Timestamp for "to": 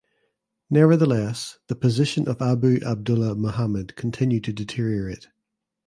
4.45-4.51